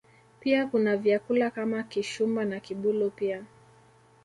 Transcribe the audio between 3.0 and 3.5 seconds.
pia